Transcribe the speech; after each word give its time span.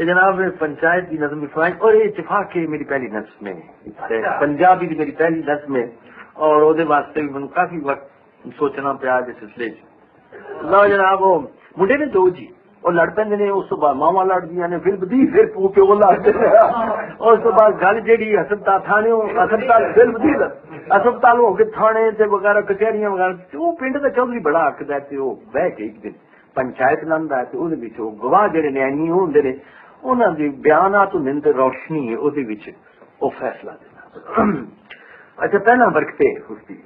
یہ 0.00 0.06
جناب 0.06 0.38
پنچایت 0.58 1.08
کی 1.08 1.16
نظم 1.20 1.42
لکھوائی 1.44 1.72
اور 1.78 1.94
یہ 1.94 2.04
اتفاق 2.04 2.56
ہے 2.56 2.66
میری 2.66 2.84
پہلی 2.90 3.08
نظم 3.12 3.46
ہے۔ 3.46 4.20
پنجابی 4.40 4.86
کی 4.86 4.94
میری 4.98 5.10
پہلی 5.16 5.40
نظم 5.46 5.76
ہے 5.76 5.84
اور 6.40 6.62
وہ 6.62 6.72
واسطے 6.88 7.20
بھی 7.20 7.32
میں 7.32 7.48
کافی 7.54 7.80
وقت 7.84 8.48
سوچنا 8.58 8.92
پیا 9.00 9.16
اس 9.16 9.36
سلسلے 9.40 9.68
چ۔ 9.70 9.76
لو 10.72 10.86
جناب 10.88 11.22
وہ 11.22 11.38
منڈے 11.76 11.96
نے 11.96 12.06
دو 12.14 12.28
جی 12.36 12.46
وہ 12.82 12.90
لڑ 12.90 13.08
پہ 13.16 13.22
نے 13.24 13.48
اس 13.48 13.72
بعد 13.80 13.94
ماوا 13.94 14.22
لڑ 14.24 14.38
دیا 14.44 14.66
نے 14.66 14.78
پھر 14.84 14.96
بدی 14.96 15.26
پھر 15.32 15.46
پو 15.54 15.68
پیو 15.74 15.94
لڑتے 15.94 16.30
اس 16.30 17.44
بعد 17.58 17.72
گل 17.82 18.00
جیڑی 18.06 18.28
ہسپتال 18.36 18.78
تھانے 18.84 19.10
ہسپتال 19.36 19.82
پھر 19.94 20.10
بدی 20.14 20.32
ہسپتال 20.94 21.38
ہو 21.38 21.52
کے 21.56 21.64
تھانے 21.76 22.10
تے 22.18 22.24
وغیرہ 22.30 22.60
کچہریاں 22.68 23.10
وغیرہ۔ 23.10 23.32
وہ 23.54 23.72
پنڈ 23.80 24.00
کا 24.02 24.10
چودھری 24.16 24.40
بڑا 24.48 24.64
آکد 24.66 24.90
ہے 24.90 25.18
وہ 25.18 25.34
بہ 25.52 25.68
کے 25.76 25.84
ایک 25.84 26.02
دن 26.02 26.16
پنچایت 26.56 27.04
لاندا 27.04 27.38
ہے 27.38 27.44
تو 27.52 27.58
وہ 27.58 28.10
گواہ 28.22 28.46
جڑے 28.52 28.70
نیانی 28.70 29.10
ہوں 29.10 29.26
نے۔ 29.44 29.52
انہوں 30.02 30.38
نے 30.38 30.48
بیانات 30.60 31.14
نند 31.16 31.46
روشنی 31.56 32.08
ہے 32.08 32.16
وہ 33.20 33.30
فیصلہ 33.38 33.70
دینا 33.72 34.60
اچھا 35.38 35.58
پہلا 35.60 35.88
برکتے 35.90 36.30
اس 36.30 36.58
کی 36.66 36.76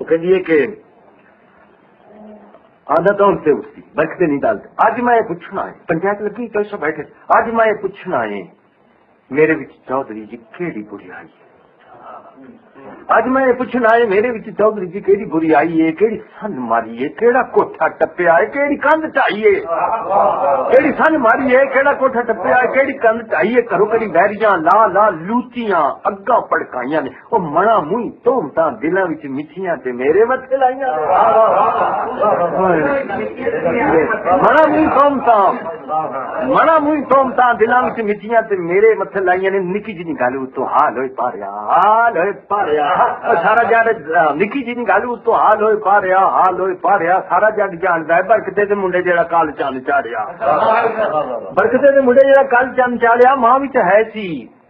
وہ 0.00 0.06
کہ 0.06 0.38
کہ 0.44 0.60
عادت 2.86 3.20
اور 3.20 3.34
سے 3.44 3.50
اس 3.52 3.66
کی 3.74 3.82
برکتے 3.94 4.26
نہیں 4.26 4.40
ڈالتے 4.40 4.68
آج 4.84 5.00
میں 5.00 5.16
یہ 5.16 5.28
پوچھنا 5.28 5.66
ہے 5.66 5.72
پنچایت 5.88 6.22
لگی 6.22 6.46
کیسا 6.48 6.76
بیٹھے 6.76 7.02
آج 7.36 7.52
میں 7.54 7.66
یہ 7.66 7.80
پوچھنا 7.82 8.22
ہے 8.24 8.42
میرے 9.30 9.54
چودھری 9.64 10.24
جی 10.26 10.36
کہڑی 10.50 10.82
بری 10.84 11.10
آئی 11.12 11.26
ہے 11.26 11.48
اج 13.10 13.26
میں 13.28 13.40
یہ 13.42 13.52
پوچھنا 13.54 13.92
ہے 13.92 14.04
میرے 14.06 14.30
بچ 14.32 14.44
چودھری 14.58 14.86
جی 14.88 15.00
کہڑی 15.02 15.24
بری 15.30 15.54
آئی 15.56 15.80
ہے 15.80 15.90
کہڑی 15.94 16.18
سن 16.34 16.52
ماری 16.64 16.98
ہے 16.98 17.08
کہڑا 17.14 17.40
کوٹھا 17.54 17.86
ٹپیا 18.00 18.34
ہے 18.34 18.44
کہڑی 18.48 18.76
کند 18.78 19.06
چاہیے 19.14 19.50
کہڑی 20.70 20.92
سن 20.98 21.16
ماری 21.20 21.46
ہے 21.48 21.64
کہڑا 21.72 21.92
کوٹھا 22.00 22.22
ٹپیا 22.28 22.56
ہے 22.56 22.68
کہڑی 22.74 22.92
کند 22.98 23.22
چاہیے 23.30 23.62
کرو 23.70 23.86
کری 23.86 24.08
بیریاں 24.10 24.56
لا 24.58 24.76
لا 24.88 25.08
لوچیاں 25.22 25.80
اگا 26.04 26.38
پڑکائیاں 26.50 27.02
نے 27.02 27.10
وہ 27.32 27.38
منا 27.48 27.78
منہ 27.86 28.08
تومتا 28.24 28.68
دلوں 28.82 29.08
میٹھیاں 29.30 29.76
تے 29.78 29.92
میرے 29.94 30.24
متے 30.26 30.56
لائیاں 30.56 30.92
منا 34.38 34.64
منہ 34.68 34.88
تومتا 34.94 35.38
منا 36.46 36.78
منہ 36.80 37.04
تومتا 37.10 37.52
دلوں 37.60 37.90
میٹھیاں 38.04 38.42
تے 38.44 38.60
میرے 38.64 38.94
متے 38.98 39.24
لائیاں 39.24 39.52
نے 39.52 39.64
نکی 39.68 39.92
جی 39.94 40.18
گل 40.20 40.38
تو 40.54 40.70
حال 40.70 40.96
ہوئے 40.96 41.08
پاریا 41.16 41.52
حال 41.74 42.16
ہوئے 42.16 42.32
پاریا 42.48 42.88
سارا 43.42 43.62
جگ 43.64 44.10
نکی 44.36 44.62
جی 44.64 44.74
گل 44.88 45.06
تو 45.24 45.34
حال 45.34 45.62
ہوئے 45.62 45.76
پا 45.76 46.00
رہا 46.00 46.24
حال 46.30 46.60
ہوئے 46.60 46.74
پا 46.74 46.98
رہا 46.98 47.20
سارا 47.28 47.50
جگ 47.50 47.74
جانتا 47.82 48.16
ہے 48.16 48.22
برکتے 48.28 48.66
کے 48.66 48.74
منڈے 48.74 49.02
جہاں 49.02 49.24
کل 49.30 49.50
چند 49.58 49.80
چاڑیا 49.86 50.24
برکتے 51.52 51.92
کے 51.94 52.00
منڈے 52.00 52.28
جہاں 52.28 52.44
کل 52.50 52.74
چند 52.76 52.98
چاڑیا 52.98 53.34
ماں 53.36 53.58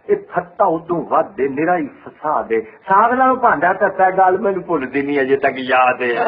ਇਹ 0.09 0.15
ਫੱਤਾ 0.31 0.65
ਉਦੋਂ 0.65 1.05
ਵੱਧ 1.05 1.35
ਦੇ 1.35 1.47
ਨਿਹਰਾ 1.49 1.77
ਹੀ 1.77 1.87
ਫਸਾ 1.87 2.41
ਦੇ 2.41 2.61
ਸਾਹਬ 2.61 3.13
ਨਾਲ 3.13 3.35
ਭਾਂਡਾ 3.35 3.73
ਤੱਤਾ 3.73 4.09
ਗੱਲ 4.11 4.37
ਮੈਨੂੰ 4.37 4.63
ਭੁੱਲਦੀ 4.63 5.01
ਨਹੀਂ 5.01 5.21
ਅਜੇ 5.21 5.35
ਤੱਕ, 5.37 5.59
ਯਾਦ 5.59 6.01
ਹੈ। 6.01 6.25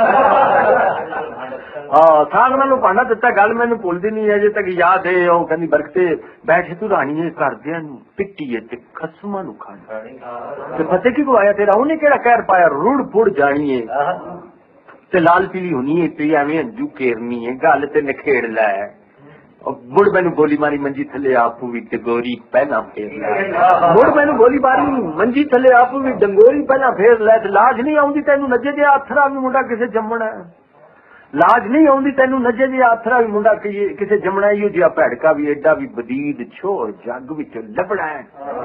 ਹਾਂ 1.96 2.26
ਸਾਹਬ 2.26 2.56
ਨਾਲ 2.56 2.76
ਭਾਂਡਾ 2.76 3.04
ਤੱਤਾ 3.04 3.30
ਗੱਲ 3.30 3.54
ਮੈਨੂੰ 3.54 3.80
ਭੁੱਲਦੀ 3.80 4.12
ਨਹੀਂ 4.12 4.36
ਅਜੇ 4.36 4.50
ਤੱਕ, 4.50 4.68
ਯਾਦ 4.68 5.08
ਹੈ। 5.08 5.32
ਉਹ 5.32 5.48
ਕਹਿੰਦੀ, 5.48 5.68
ਬਰਕਤੇ, 5.68 6.18
ਬੈਠੇ 6.46 6.76
ਤੂੰ 6.76 6.90
ਰਾਣੀਏ 6.90 7.30
ਕਰਦਿਆਂ 7.30 7.80
ਨੂੰ 7.80 8.02
ਪਿੱਟੀਏ 8.18 8.60
ਤੇ 8.60 8.78
ਖਸਮਾਂ 8.96 9.44
ਨੂੰ 9.44 9.56
ਖਾਣਾ। 9.56 10.00
ਤੇ 10.78 10.84
ਫਤਿਹ 10.84 11.12
ਕੀ 11.12 11.24
ਗਵਾਇਆ 11.24 11.54
ਤੇਰਾ? 11.54 11.72
ਉਹਨੇ 11.78 11.96
ਕਿਹੜਾ 11.98 12.18
ਕਹਿਰ 12.18 12.42
ਪਾਇਆ? 12.42 12.68
ਰੁੜ 12.68 13.10
ਫੁੜ 13.12 13.30
ਜਾਣੀਏ 13.30 13.88
ਤੇ 15.12 15.20
ਲਾਲ 15.20 15.48
ਪੀਲੀ 15.48 15.74
ਹੋਣੀ 15.74 16.02
ਹੈ 16.02 16.08
ਤੇ 16.18 16.34
ਐਵੇਂ 16.34 16.64
ਅੰਜੂ 16.64 16.88
ਕੇਰਨੀ 16.88 17.48
ਹੈ 17.48 17.52
ਗੱਲ 17.64 17.88
ਤੇ 17.88 18.02
ਨਖੇੜ 18.02 18.46
ਲੈ। 18.46 19.03
مڑ 19.66 20.06
مینو 20.14 20.30
گولی 20.38 20.58
ماری 20.60 20.78
منجی 20.78 21.04
تھلے 21.12 21.36
آپ 21.44 21.60
بھی 21.64 21.80
ڈگوری 21.92 22.36
پہنا 22.52 22.80
پھیر 22.94 23.12
لے۔ 23.12 23.28
مڑ 23.96 24.08
مینو 24.16 24.34
گولی 24.40 24.60
ماری 24.64 24.92
منجی 25.20 25.44
تھلے 25.52 25.74
آپ 25.76 25.94
بھی 25.94 26.12
ڈنگوری 26.22 26.66
پہنا 26.68 26.90
پھیر 26.98 27.16
لے 27.28 27.38
لاج 27.50 27.80
نہیں 27.80 27.98
آؤں 27.98 28.14
تینوں 28.26 28.48
نجے 28.48 28.72
دیا 28.72 28.92
آتھرا 28.92 29.28
بھی 29.28 29.40
منڈا 29.46 29.62
کسے 29.70 29.88
جمنا 29.94 30.26
ہے 30.26 30.42
لاج 31.34 31.68
نہیں 31.72 31.88
آؤں 31.90 32.12
تینوں 32.18 32.40
نجے 32.40 32.68
دیا 32.72 32.88
آتھرا 32.92 33.20
بھی 33.20 33.32
منڈا 33.32 33.54
کسے 34.00 34.18
جمنا 34.26 34.48
ہے 34.48 34.56
یہ 34.56 34.88
پیڑکا 34.96 35.32
بھی 35.38 35.48
ایڈا 35.48 35.74
بھی 35.74 35.88
بدید 35.96 36.38
چھوڑ 36.60 36.92
جگ 37.06 37.34
بھی 37.34 37.46
لبڑا 37.56 38.08
ہے۔ 38.10 38.22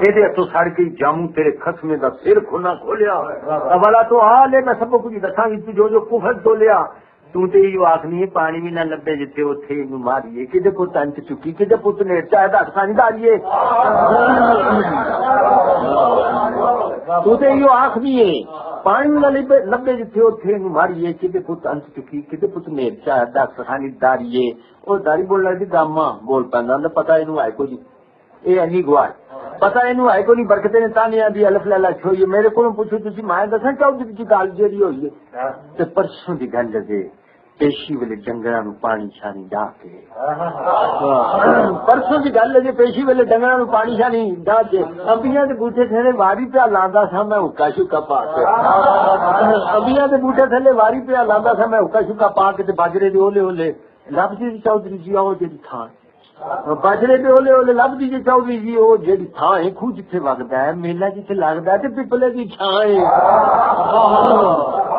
یہ 0.07 0.27
تو 0.35 0.45
سڑ 0.53 0.67
کے 0.75 0.83
جامو 0.99 1.27
تیرے 1.35 1.51
خسمے 1.61 1.97
کا 2.01 2.09
سر 2.23 2.39
کھونا 2.49 2.73
کھولیا 2.83 3.15
والا 3.83 4.01
تو 4.09 4.21
آ 4.21 4.45
لے، 4.45 4.61
میں 4.65 4.73
سب 4.79 4.91
کو 4.91 4.97
کچھ 4.97 5.19
دسا 5.23 5.47
جو 5.71 5.87
جو 5.87 5.99
کفر 6.11 6.33
تو 6.43 6.55
لیا 6.55 6.79
تو 7.33 7.85
آخنی 7.85 8.25
پانی 8.27 8.59
بھی 8.61 8.69
نہ 8.69 8.83
لبے 8.83 9.15
جتنے 9.15 9.43
اتنے 9.43 9.97
ماریے 9.99 10.45
کدے 10.47 10.69
پت 10.71 10.95
انت 10.97 11.17
چکی 11.27 11.51
کدے 11.53 11.75
پت 11.83 12.01
نے 12.03 12.21
چاہے 12.23 12.47
دس 12.49 12.73
پانی 12.73 12.93
ڈالیے 12.95 13.35
تو 17.23 17.35
آخنی 17.71 18.43
پانی 18.83 19.11
نہ 19.15 19.27
لبے 19.67 19.93
جتنے 19.95 20.23
اتنے 20.23 20.57
ماریے 20.69 21.13
کدے 21.21 21.39
پت 21.47 21.67
انت 21.67 21.95
چکی 21.95 22.21
کدے 22.31 22.47
پت 22.47 22.69
نے 22.71 22.89
چاہے 23.05 23.25
دس 23.33 23.61
خانی 23.67 23.89
داریے 24.01 24.51
وہ 24.87 24.97
داری 25.05 25.23
بول 25.25 25.47
رہی 25.47 25.71
گاما 25.71 26.11
بول 26.23 26.43
پہ 26.51 26.87
پتا 26.95 27.17
یہ 27.17 27.39
آئے 27.39 27.51
کو 27.51 27.65
جی 27.65 27.77
یہ 28.43 28.61
اینی 28.61 28.85
گواہ 28.85 29.07
پتا 29.59 29.87
یہ 29.87 30.09
آئے 30.11 30.23
کو 30.23 30.33
نہیں 30.33 30.45
برکتے 30.47 30.79
نے 30.79 30.87
تانیا 30.95 31.27
دی 31.35 31.45
الف 31.45 31.65
لالا 31.67 31.91
چھوئی 32.01 32.25
میرے 32.33 32.49
کو 32.55 32.69
پوچھو 32.77 32.97
تھی 32.97 33.21
میں 33.31 33.45
دسا 33.45 33.71
چاہو 33.79 33.91
جی 33.97 34.23
گل 34.31 34.49
جی 34.57 34.83
ہوئی 34.83 35.05
ہے۔ 35.05 35.85
پرسوں 35.95 36.35
کی 36.35 36.53
گل 36.53 36.71
لگے 36.73 37.01
پیشی 37.59 37.95
ویلے 37.97 38.15
ڈنگر 38.25 38.69
پانی 38.81 39.07
شانی 39.15 39.43
ڈا 39.51 39.65
کے۔ 39.81 39.89
پرسوں 41.87 42.19
کی 42.23 42.33
گل 42.35 42.55
ہے 42.55 42.61
جی 42.61 42.71
پیشی 42.77 43.03
ویلے 43.07 43.23
ڈنگر 43.31 43.63
پانی 43.73 43.97
شانی 43.97 44.23
ڈا 44.45 44.61
کے۔ 44.71 44.83
امبیا 45.13 45.45
کے 45.45 45.53
بوٹے 45.59 45.87
تھلے 45.87 46.11
واری 46.17 46.45
پیا 46.53 46.65
لانا 46.75 47.05
سا 47.11 47.23
میں 47.29 47.37
اکا 47.37 47.69
شکا 47.77 47.99
پا 48.09 48.23
کے۔ 48.25 48.45
امبیا 49.75 50.07
کے 50.07 50.21
بوٹے 50.23 50.45
تھلے 50.55 50.71
واری 50.81 51.01
پیا 51.07 51.23
لانا 51.31 51.53
سا 51.57 51.65
میں 51.71 51.79
اکا 51.79 52.01
شکا 52.07 52.27
پا 52.39 52.51
کے 52.51 52.71
باجرے 52.71 53.09
دے 53.09 53.19
اولے 53.19 53.39
اولے۔ 53.39 53.71
لب 54.17 54.39
جی 54.39 54.57
چودھری 54.57 54.97
جی 54.97 55.15
آؤ 55.17 55.33
جی 55.33 55.45
تھان۔ 55.69 55.87
بجرے 56.39 57.15
پہ 57.23 57.29
اولے 57.29 57.51
اولے 57.51 57.73
لب 57.73 57.99
دی 57.99 58.07
جی 58.09 58.21
چودھری 58.23 58.57
جی 58.59 58.75
وہ 58.77 58.95
جی 58.97 59.15
تھان 59.27 59.63
ہے 59.63 59.69
خوہ 59.77 59.91
جتھے 59.91 60.19
وگتا 60.19 60.65
ہے 60.65 60.71
میلہ 60.73 61.05
جتھے 61.15 61.33
لگتا 61.35 61.71
ہے 61.71 61.77
تو 61.77 61.89
پپلے 61.95 62.29
کی 62.31 62.47
چھان 62.49 62.93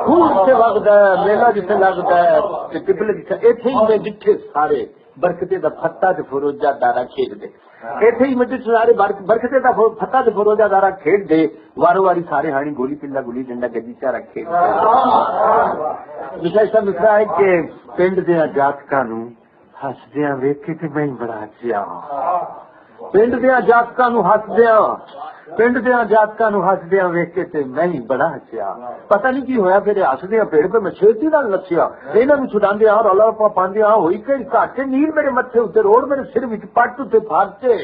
خوہ 0.05 0.29
جتھے 0.29 0.55
وگتا 0.55 0.95
ہے 0.97 1.25
میلہ 1.25 1.51
جتھے 1.57 1.79
لگتا 1.79 2.23
ہے 2.23 2.81
پپلے 2.81 3.13
کی 3.13 3.23
چھان 3.23 3.47
اتنے 3.51 3.73
ہی 3.73 3.87
میں 3.89 3.99
جتھے 4.05 4.37
سارے 4.53 4.85
برکتے 5.17 5.59
دا 5.59 5.69
پھتا 5.81 6.13
تے 6.13 6.23
فروجہ 6.31 6.73
دارا 6.81 7.03
کھیل 7.15 7.41
دے۔ 7.41 7.47
اتنے 8.07 8.29
ہی 8.29 8.35
مٹی 8.35 8.57
سارے 8.65 8.93
برکتے 9.27 9.59
دا 9.61 9.71
پھتا 9.73 10.21
تے 10.23 10.31
فروجہ 10.35 10.69
دارا 10.71 10.91
کھیل 11.03 11.29
دے۔ 11.29 11.47
وارو 11.77 12.03
واری 12.05 12.23
سارے 12.31 12.51
ہانی 12.53 12.73
گولی 12.79 12.95
پلا 13.01 13.21
گولی 13.27 13.43
ڈنڈا 13.49 13.67
گجی 13.75 13.93
چارا 14.01 14.19
کھیل 14.33 14.45
دے۔ 14.45 14.59
مشاہدہ 16.43 16.81
مصرا 16.85 17.17
ہے 17.19 17.25
کہ 17.37 17.61
پنڈ 17.97 18.17
دیا 19.83 19.89
جاتکا 19.89 20.29
نو 20.29 20.31
ہسدیا 20.31 20.35
ویکے 20.35 20.75
تو 20.75 20.87
میں 20.95 21.07
بڑا 21.21 21.41
چیا 21.61 21.85
پنڈ 23.13 23.35
دیا 24.57 24.79
پنڈ 25.49 25.77
دیا 25.85 26.03
جاتکا 26.11 26.49
نو 26.49 26.61
تو 26.61 26.97
میں 27.09 27.25
پتہ 29.09 29.27
نہیں 29.27 29.45
کی 29.47 29.57
ہوا 29.57 29.79
پھر 29.79 30.03
ہسدیا 30.03 30.45
پیڑ 30.45 30.67
پہ 30.67 30.79
میں 30.79 30.91
چھتی 30.93 31.27
نال 31.27 31.51
نسیا 31.51 31.87
یہاں 32.15 32.37
نو 32.37 32.47
چھڑا 32.49 32.73
دیا 32.81 32.95
رولا 33.03 33.31
پا 33.39 33.49
پاندیا 33.57 33.93
ہوئی 33.95 34.19
کہ 34.21 34.37
گھٹ 34.53 34.79
نیل 34.87 35.11
میرے 35.15 35.31
متے 35.31 35.61
اتنے 35.61 35.83
روڑ 35.83 36.05
میرے 36.07 36.23
سر 36.35 36.47
پٹ 36.75 37.01
اتنے 37.01 37.21
پھاچے 37.29 37.77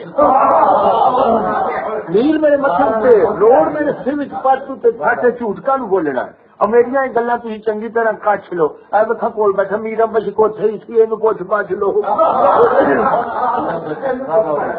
نیل 2.11 2.39
میرے 2.39 2.57
متے 2.57 2.83
اتنے 2.85 3.15
روڑ 3.41 3.69
میرے 3.71 3.93
سر 4.05 4.25
پٹ 4.43 4.71
اتنے 4.71 4.91
پھاٹے 4.99 5.31
جھوٹکا 5.31 5.77
نو 5.77 5.87
بولنا 5.89 6.27
اور 6.57 6.69
میری 6.69 6.91
گلا 7.17 7.35
تھی 7.37 7.59
چنگی 7.59 7.89
طرح 7.89 8.13
کچھ 8.21 8.53
لو 8.55 8.67
اے 8.91 9.05
بکھا 9.09 9.29
کول 9.31 9.53
بیٹھا 9.57 9.77
میرا 9.79 10.05
بچ 10.13 10.29
کو 10.35 10.47
کچھ 10.49 11.43
پچ 11.43 11.73
لو 11.73 11.91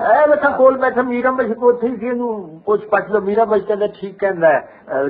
اے 0.08 0.26
بکھا 0.30 0.50
کول 0.58 0.78
بیٹھا 0.78 1.02
میرا 1.04 1.32
بچ 1.38 1.52
کو 1.60 1.72
کچھ 2.68 2.86
پچ 2.86 3.12
لو 3.12 3.22
میرا 3.22 3.44
بچ 3.44 3.68
کہ 3.68 3.88
ٹھیک 4.00 4.20
کہ 4.20 4.32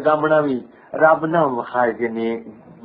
گامنا 0.05 0.39
بھی 0.41 0.59
رب 1.01 1.25
نہ 1.25 1.45
مخائے 1.51 1.93
جی 1.93 2.35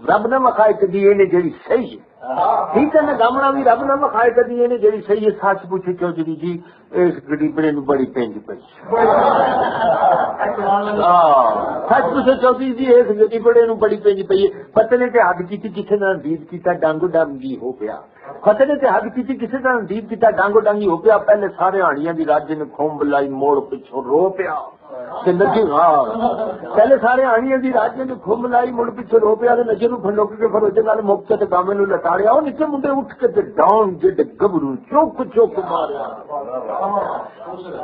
رب 0.09 0.27
نہ 0.27 0.39
وکھائے 0.45 0.73
کدی 0.81 1.03
یہ 1.03 1.25
جی 1.27 1.51
صحیح 1.69 1.91
ہے 1.91 2.11
ٹھیک 2.23 2.95
ہے 2.97 3.01
نا 3.01 3.13
گامنا 3.19 3.51
بھی 3.51 3.63
رب 3.65 3.83
نہ 3.85 3.93
وکھائے 4.01 4.31
کدی 4.31 4.59
یہ 4.59 4.77
جی 4.83 5.01
صحیح 5.07 5.25
ہے، 5.27 5.31
سچ 5.39 5.69
پوچھے 5.69 5.93
چودھری 5.93 6.35
جی 6.37 6.53
اس 7.03 7.15
گریبڑے 7.29 7.71
نو 7.71 7.81
بڑی 7.81 8.07
پینج 8.15 8.37
پی 8.47 8.55
سچ 11.91 12.05
پوچھے 12.05 12.35
چودھری 12.43 12.73
جی؟, 12.73 12.85
جی؟ 12.85 12.95
اس 12.95 13.09
گریبڑے 13.11 13.67
نو 13.67 13.75
بڑی 13.75 13.97
پینج 13.97 14.21
پی 14.29 14.47
پتہ 14.73 14.95
نے 14.95 15.09
کہ 15.09 15.21
حد 15.21 15.41
کی 15.49 15.57
کسی 15.57 15.97
نے 15.97 16.15
دید 16.25 16.49
کیتا 16.51 16.73
ڈانگو 16.83 17.07
ڈانگی 17.17 17.57
ہو 17.63 17.73
گیا 17.81 17.97
فتح 18.45 18.65
نے 18.65 18.89
حد 18.89 19.15
کی 19.15 19.23
کسی 19.23 19.47
طرح 19.53 19.79
دید 19.89 20.09
کیتا 20.11 20.31
ڈانگو 20.37 20.61
ڈانگی 20.61 20.87
ہو 20.89 21.05
گیا 21.05 21.19
پہلے 21.27 21.47
سارے 21.59 21.81
ہانیاں 21.81 22.13
دی 22.13 22.25
راجے 22.25 22.55
نے 22.55 22.65
کھوم 22.77 22.97
بلائی، 22.99 23.29
موڑ 23.29 23.59
پچھو 23.61 24.03
رو 24.03 24.29
پیا۔ 24.29 24.55
پہلے 26.75 26.97
سارے 26.99 27.25
آنی 27.25 27.57
دی 27.59 27.73
رات 27.73 27.97
میں 27.99 28.15
خم 28.25 28.47
لائی 28.47 28.71
مڑ 28.73 28.89
پیچھے 28.91 29.19
رو 29.19 29.35
پیا 29.37 29.55
نشے 29.61 29.89
نو 29.89 29.97
فنڈو 30.03 30.25
کے 30.27 30.49
فروجے 30.49 30.83
والے 30.83 31.03
مفت 31.03 31.29
کے 31.31 31.47
کامے 31.47 31.75
نو 31.75 31.85
لٹاڑیا 31.87 32.31
اور 32.31 32.43
نیچے 32.43 32.67
منڈے 32.67 32.89
اٹھ 32.91 33.15
کے 33.21 33.43
ڈاؤن 33.57 33.95
جڈ 33.99 34.21
گبرو 34.43 34.75
چوک 34.91 35.23
چوک 35.35 35.59
ماریا 35.71 36.07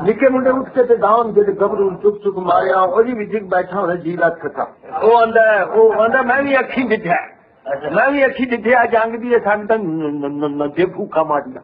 نکے 0.02 0.28
منڈے 0.28 0.50
اٹھ 0.50 0.70
کے 0.74 0.96
ڈاؤن 0.96 1.32
جڈ 1.32 1.48
گبرو 1.62 1.88
چوک 2.02 2.22
چوک 2.24 2.38
ماریا 2.44 2.80
او 2.80 3.02
جی 3.02 3.12
وچ 3.14 3.42
بیٹھا 3.48 3.80
ہونا 3.80 3.94
جی 4.02 4.16
رات 4.16 4.40
کتا 4.40 4.62
او 5.00 5.16
آندا 5.16 5.44
ہے 5.46 5.60
او 5.62 5.90
آندا 6.02 6.22
میں 6.24 6.40
بھی 6.42 6.56
اکھی 6.56 6.82
ڈڈھیا 6.88 7.20
میں 7.90 8.10
بھی 8.10 8.24
اکھی 8.24 8.44
ڈڈھیا 8.46 8.84
جنگ 8.92 9.16
دی 9.18 9.28
سنگ 9.44 9.72
تے 10.76 10.86
پھوکا 10.88 11.22
ماریا 11.24 11.60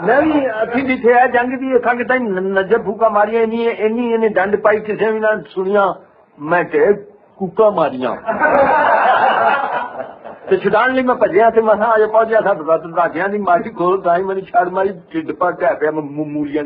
جنگ 0.00 0.22
بھی 0.22 0.46
اتھی 0.48 0.82
جتھے 0.84 1.14
ہے 1.14 1.26
جنگ 1.28 1.56
دی 1.56 1.78
کہ 1.88 2.04
تائیں 2.04 2.22
نجر 2.22 2.82
فوکا 2.82 3.08
ماریا 3.10 3.40
اینی 3.40 3.66
اینی 3.66 4.28
ڈنڈ 4.30 4.62
پائی 4.62 4.80
کسے 4.82 5.10
بھی 5.12 5.18
نہ 5.18 5.34
سنیا 5.54 5.86
میں 6.38 6.62
تے 6.72 6.92
کوکا 7.38 7.68
ماریاں 7.70 8.14
میں 11.02 11.14
بھجیا 11.16 11.48
تے 11.50 11.60
میں 11.60 11.74
اج 11.86 12.02
پہنچیا 12.12 12.40
تھا 12.40 12.52
رات 12.68 12.86
راجیاں 12.96 13.28
دی 13.28 13.38
ماٹی 13.40 13.70
کھول 13.72 14.04
دائی 14.04 14.22
میری 14.24 14.40
چھڑ 14.42 14.66
ماری 14.68 14.92
ٹڈ 15.10 15.38
پا 15.38 15.50
کے 15.52 15.74
پیا 15.80 15.90
مولیاں 15.90 16.64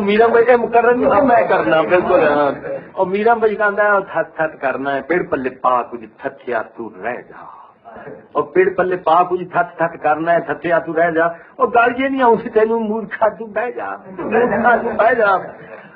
میرا 0.00 0.26
بھائی 0.26 0.44
نہیں 0.46 1.26
میں 1.26 1.42
کرنا 1.48 1.80
بالکل 1.82 2.26
اور 2.92 3.06
میرا 3.06 3.34
بھائی 3.36 3.56
کہندا 3.56 3.84
ہے 3.84 4.00
تھت 4.12 4.36
تھت 4.36 4.60
کرنا 4.60 4.94
ہے 4.94 5.02
پیڑ 5.08 5.22
پلے 5.30 5.50
پا 5.62 5.80
کچھ 5.82 6.06
تھکیا 6.18 6.62
تو 6.76 6.88
رہ 7.02 7.20
ਉਹ 8.36 8.42
ਪੇੜ 8.52 8.68
ਪੱਲੇ 8.76 8.96
ਪਾ 8.96 9.22
ਕੁਝ 9.22 9.40
ਥੱਥ 9.48 9.76
ਥੱਥ 9.78 9.96
ਕਰਨਾ 9.96 10.32
ਹੈ 10.32 10.40
ਥੱਥਿਆ 10.40 10.78
ਤੂੰ 10.78 10.94
ਰਹਿ 10.94 11.12
ਜਾ। 11.12 11.26
ਉਹ 11.60 11.66
ਗੱਲ 11.68 11.92
ਜੇ 11.92 12.08
ਨਹੀਂ 12.08 12.22
ਆਉਂਦੀ 12.22 12.50
ਤੈਨੂੰ 12.50 12.80
ਮੂਰਖਾ 12.82 13.28
ਤੂੰ 13.28 13.52
ਬਹਿ 13.52 13.72
ਜਾ 13.72 13.90
ਮੂਰਖਾ 14.20 14.76
ਤੂੰ 14.76 14.96
ਬਹਿ 14.96 15.14
ਜਾ। 15.14 15.36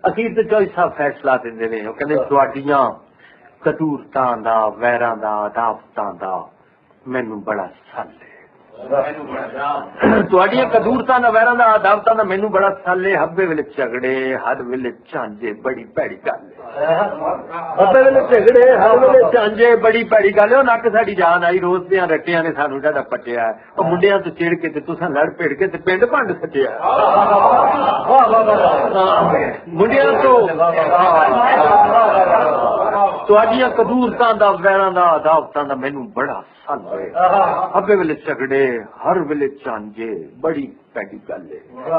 ਅਖੀਰ 0.08 0.34
ਤੇ 0.34 0.42
ਚੋਈ 0.42 0.66
ਸਾਹਿਬ 0.66 0.92
ਫੈਸਲਾ 0.92 1.36
ਦਿੰਦੇ 1.36 1.68
ਨੇ 1.68 1.86
ਉਹ 1.86 1.94
ਕਹਿੰਦੇ 1.94 2.16
ਤੁਹਾਡੀਆਂ 2.28 2.90
ਕਟੂਰਤਾਂ 3.62 4.36
ਦਾ 4.36 4.58
ਵੈਰਾਂ 4.68 5.16
ਦਾ 5.16 5.34
ਅਦਾਵਤਾਂ 5.46 6.12
ਦਾ 6.14 6.48
ਮੈਨੂੰ 7.08 7.42
ਬੜਾ 7.44 7.66
ਸੱਲੇ 7.92 8.24
ਤੁਹਾਡੀਆਂ 10.30 10.64
ਕਦੂਰਤਾਂ 10.70 11.18
ਦਾ 11.20 11.30
ਵੈਰਾਂ 11.30 11.54
ਦਾ 11.56 11.74
ਅਦਾਵਤਾਂ 11.76 12.14
ਦਾ 12.14 12.24
ਮੈਨੂੰ 12.24 12.50
ਬੜਾ 12.50 12.70
ਸਾਲੇ 12.84 13.16
ਹੱਬੇ 13.16 13.46
ਵੇਲੇ 13.46 13.62
ਝਗੜੇ 13.76 14.36
ਹਰ 14.36 14.62
ਵੇਲੇ 14.62 14.92
ਝਾਂਜੇ 15.12 15.52
ਬੜੀ 15.62 15.84
ਭੈੜੀ 15.96 16.16
ਗੱਲ 16.26 16.48
ਹੱਬੇ 16.76 18.02
ਵੇਲੇ 18.02 18.20
ਝਗੜੇ 18.20 18.64
ਹਰ 18.76 18.98
ਵੇਲੇ 18.98 19.20
ਝਾਂਜੇ 19.32 19.76
ਬੜੀ 19.76 20.02
ਭੈੜੀ 20.04 20.30
ਗੱਲ 20.36 20.52
ਹੈ 20.52 20.58
ਉਹ 20.58 20.64
ਨੱਕ 20.64 20.88
ਸਾਡੀ 20.92 21.14
ਜਾਨ 21.14 21.44
ਆਈ 21.44 21.58
ਰੋਜ਼ 21.58 21.88
ਦੀਆਂ 21.88 22.08
ਰੱਟੀਆਂ 22.08 22.42
ਨੇ 22.42 22.52
ਸਾਨੂੰ 22.52 22.80
ਸਾਡਾ 22.80 23.02
ਪੱਟਿਆ। 23.02 23.54
ਉਹ 23.78 23.84
ਮੁੰਡਿਆਂ 23.84 24.18
ਤੋਂ 24.18 24.32
ਚਿੜ 24.32 24.54
ਕੇ 24.54 24.68
ਤੇ 24.68 24.80
ਤੁਸੀਂ 24.80 25.08
ਲੜ 25.08 25.30
ਭਿੜ 25.38 25.52
ਕੇ 25.52 25.66
ਤੇ 25.66 25.78
ਪਿੰਡ 25.78 26.04
ਭੰਡ 26.04 26.32
ਸੱਟਿਆ। 26.40 26.70
ਵਾਹ 28.08 28.28
ਵਾਹ 28.28 28.44
ਵਾਹ 28.44 29.54
ਮੁੰਡਿਆਂ 29.68 30.12
ਤੋਂ 30.12 30.48
تواڈیاں 33.28 33.68
قدورتاں 33.76 34.32
دا 34.40 34.48
ویراں 34.56 34.90
دا 34.90 35.04
عداوتاں 35.14 35.64
دا 35.64 35.74
مینوں 35.76 36.06
بڑا 36.14 36.40
سن 36.66 36.84
ہے 36.88 37.06
ابے 37.78 37.94
ویلے 37.96 38.14
جھگڑے 38.16 38.64
ہر 39.04 39.16
ویلے 39.28 39.48
چانجے 39.64 40.12
بڑی 40.40 40.66
پیڑی 40.92 41.18
گل 41.28 41.48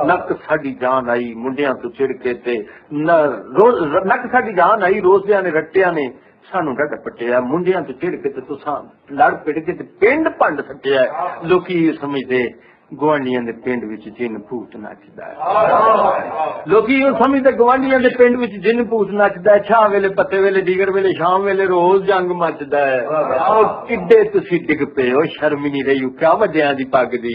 نک 0.08 0.32
ساڈی 0.46 0.74
جان 0.82 1.10
آئی 1.10 1.34
منڈیاں 1.38 1.74
تو 1.82 1.90
چڑکے 1.98 2.34
تے 2.46 2.58
نک 2.92 4.26
ساڈی 4.32 4.54
جان 4.56 4.84
آئی 4.84 5.02
روزیاں 5.02 5.42
نے 5.42 5.50
رٹیاں 5.52 5.92
نے 5.92 6.08
سانو 6.52 6.74
ڈٹ 6.74 6.94
پٹیا 7.06 7.40
منڈیاں 7.46 7.82
تو 7.82 7.94
چڑکے 7.96 8.30
تے 8.30 8.42
تساں 8.44 8.78
لڑ 9.12 9.32
پڑ 9.46 9.60
کے 9.60 9.74
پینڈ 10.00 10.28
پانڈ 10.38 10.62
پنڈ 10.62 10.62
سٹیا 10.70 11.02
لوکی 11.44 11.80
سمجھدے 12.02 12.44
ਇਹ 12.92 12.98
ਗੁਆਂਢੀਆਂ 12.98 13.42
ਦੇ 13.42 13.52
ਪਿੰਡ 13.52 13.84
ਵਿੱਚ 13.86 14.10
ਜਿੰਨ 14.10 14.38
ਭੂਤ 14.40 14.76
ਨੱਚਦਾ 14.76 15.26
ਹੈ। 15.26 16.64
ਲੋਕੀ 16.68 17.04
ਉਹ 17.04 17.14
ਸਮਝਦੇ 17.24 17.52
ਗਵਾਂਢੀਆਂ 17.52 18.00
ਦੇ 18.00 18.10
ਪਿੰਡ 18.18 18.38
ਵਿੱਚ 18.38 18.54
ਜਿੰਨ 18.54 18.84
ਭੂਤ 18.86 19.12
ਨੱਚਦਾ 19.12 19.54
ਹੈ 19.54 19.60
ਛਾਂ 19.60 19.90
ਵੇਲੇ 19.90 20.10
ਪੱਤੇ 20.10 20.40
ਵੇਲੇ 20.40 20.62
ਡੀਗਰ 20.62 20.92
ਵੇਲੇ 20.92 21.12
ਸ਼ਾਮ 21.14 21.44
ਵੇਲੇ 21.44 21.66
ਰੋਜ਼ 21.66 22.06
ਜੰਗ 22.06 22.32
ਮੱਚਦਾ 22.32 22.86
ਹੈ। 22.86 23.08
ਉਹ 23.50 23.86
ਕਿੱਡੇ 23.88 24.24
ਤੁਸੀਂ 24.24 24.60
ਡਿੱਗ 24.68 24.84
ਪਏ 24.96 25.12
ਹੋ 25.12 25.24
ਸ਼ਰਮ 25.40 25.66
ਨਹੀਂ 25.66 25.84
ਰਹੀ 25.84 26.06
ਉਹ 26.06 26.12
ਕਿਆ 26.12 26.34
ਵੱਡਿਆਂ 26.34 26.74
ਦੀ 26.74 26.84
ਪੱਗ 26.84 27.08
ਦੀ। 27.08 27.34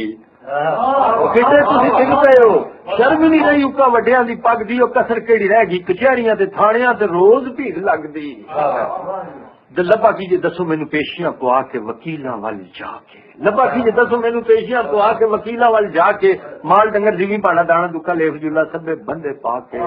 ਕਿੱਡੇ 1.35 1.61
ਤੁਸੀਂ 1.61 1.91
ਡਿੱਗ 1.99 2.15
ਪਏ 2.15 2.49
ਹੋ 2.49 2.71
ਸ਼ਰਮ 2.97 3.25
ਨਹੀਂ 3.25 3.41
ਰਹੀ 3.41 3.63
ਉੱਕਾ 3.63 3.87
ਵੱਡਿਆਂ 3.89 4.25
ਦੀ 4.25 4.35
ਪੱਗ 4.35 4.63
ਦੀ 4.63 4.81
ਉਹ 4.81 4.89
ਕਸਰ 4.89 5.21
ਕਿਹੜੀ 5.21 5.49
ਰਹਿ 5.49 5.67
ਗਈ? 5.67 5.79
ਕਚਹਿਰੀਆਂ 5.79 6.37
ਤੇ 6.37 6.47
ਥਾਣਿਆਂ 6.47 6.95
ਤੇ 6.95 7.07
ਰੋਜ਼ 7.07 7.49
ਭੀੜ 7.57 7.79
ਲੱਗਦੀ। 7.79 8.45
ਲੱਭਾ 9.79 10.11
ਕੀ 10.13 10.27
ਜੇ 10.27 10.37
ਦੱਸੋ 10.37 10.65
ਮੈਨੂੰ 10.65 10.87
ਪੇਸ਼ੀਆਂ 10.89 11.31
ਪਵਾ 11.33 11.63
ਕੇ 11.63 11.79
ਵਕੀਲਾਂ 11.79 12.37
ਵੱਲ 12.37 12.57
ਜਾ 12.75 12.91
ਕੇ। 13.13 13.21
ਲੱਭਾ 13.41 13.65
ਕੀ 13.67 13.81
ਜੇ 13.81 13.91
ਦੱਸੋ 13.91 14.17
ਮੈਨੂੰ 14.17 14.43
ਪੇਸ਼ੀਆਂ 14.45 14.83
ਪਵਾ 14.83 15.13
ਕੇ 15.13 15.25
ਵਕੀਲਾਂ 15.25 15.71
ਵੱਲ 15.71 15.89
ਜਾ 15.91 16.11
ਕੇ 16.13 16.39
ਮਾਲ 16.65 16.91
ਡੰਗਰ 16.91 17.15
ਜਿਵੇਂ 17.17 17.39
ਪਾਣਾ 17.39 17.63
ਦਾਣਾ 17.63 17.87
ਦੁੱਕਾ 17.87 18.13
ਲੇਫ 18.13 18.35
ਜੁਲਾ 18.35 18.65
ਸਭੇ 18.65 18.95
ਬੰਦੇ 19.05 19.33
ਪਾ 19.43 19.59
ਕੇ 19.61 19.79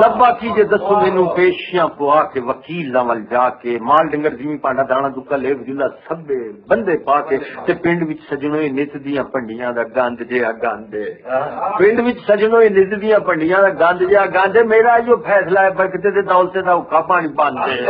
ਲੱਭਾ 0.00 0.30
ਕੀ 0.30 0.50
ਜੇ 0.50 0.64
ਦੱਸੋ 0.64 1.00
ਮੈਨੂੰ 1.00 1.26
ਪੇਸ਼ੀਆਂ 1.36 1.86
ਪਵਾ 1.88 2.22
ਕੇ 2.24 2.40
ਵਕੀਲਾਂ 2.40 3.04
ਵੱਲ 3.04 3.22
ਜਾ 3.22 3.48
ਕੇ 3.62 3.78
ਮਾਲ 3.82 4.08
ਡੰਗਰ 4.08 4.34
ਜਿਵੇਂ 4.34 4.58
ਪਾਣਾ 4.58 4.82
ਦਾਣਾ 4.82 5.08
ਦੁੱਕਾ 5.08 5.36
ਲੇਫ 5.36 5.58
ਜੁਲਾ 5.58 5.88
ਸਭੇ 6.08 6.38
ਬੰਦੇ 6.68 6.96
ਪਾ 6.96 7.20
ਕੇ 7.20 7.38
ਤੇ 7.66 7.74
ਪਿੰਡ 7.74 8.04
ਵਿੱਚ 8.04 8.20
ਸਜਣੋਏ 8.30 8.68
ਨਿਤ 8.70 8.96
ਦੀਆਂ 8.96 9.24
ਭੰਡੀਆਂ 9.24 9.72
ਦਾ 9.72 9.84
ਗੰਦ 9.96 10.22
ਜਿਹਾ 10.22 10.52
ਗੰਦ 10.52 10.94
ਏ। 10.94 11.04
ਪਿੰਡ 11.78 12.00
ਵਿੱਚ 12.00 12.18
ਸਜਣੋਏ 12.28 12.68
ਨਿਤ 12.68 12.94
ਦੀਆਂ 12.94 13.20
ਭੰਡੀਆਂ 13.20 13.62
ਦਾ 13.62 13.68
ਗੰਦ 13.82 14.04
ਜਿਹਾ 14.04 14.26
ਗੰਦ 14.26 14.56
ਏ। 14.56 14.62
ਮੇਰਾ 14.64 14.96
ਇਹੋ 14.96 15.16
ਫੈਸਲਾ 15.16 15.62
ਹੈ 15.62 15.70
ਬਰਕਤੇ 15.70 16.10
ਦੇ 16.10 16.22
ਦੌਲਤੇ 16.22 16.62
ਦਾ 16.62 16.74
ਹੁੱਕਾ 16.74 17.00
ਪਾਣੀ 17.00 17.28
ਬੰਦ 17.28 17.58
ਏ। 17.68 17.82